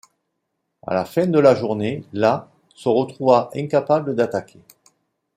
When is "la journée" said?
1.37-2.03